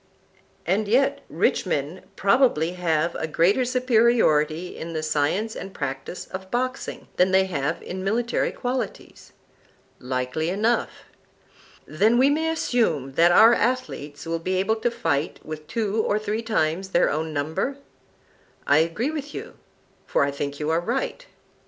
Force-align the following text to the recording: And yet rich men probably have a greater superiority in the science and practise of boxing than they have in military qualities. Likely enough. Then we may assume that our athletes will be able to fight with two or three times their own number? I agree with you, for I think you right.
And 0.65 0.87
yet 0.87 1.21
rich 1.29 1.67
men 1.67 2.03
probably 2.15 2.71
have 2.71 3.13
a 3.13 3.27
greater 3.27 3.63
superiority 3.63 4.75
in 4.75 4.93
the 4.93 5.03
science 5.03 5.55
and 5.55 5.75
practise 5.75 6.25
of 6.25 6.49
boxing 6.49 7.07
than 7.17 7.29
they 7.29 7.45
have 7.45 7.79
in 7.83 8.03
military 8.03 8.51
qualities. 8.51 9.31
Likely 9.99 10.49
enough. 10.49 10.89
Then 11.85 12.17
we 12.17 12.31
may 12.31 12.49
assume 12.49 13.11
that 13.11 13.31
our 13.31 13.53
athletes 13.53 14.25
will 14.25 14.39
be 14.39 14.55
able 14.55 14.77
to 14.77 14.89
fight 14.89 15.39
with 15.45 15.67
two 15.67 16.01
or 16.01 16.17
three 16.17 16.41
times 16.41 16.89
their 16.89 17.11
own 17.11 17.31
number? 17.31 17.77
I 18.65 18.79
agree 18.79 19.11
with 19.11 19.35
you, 19.35 19.53
for 20.07 20.23
I 20.23 20.31
think 20.31 20.59
you 20.59 20.71
right. 20.73 21.27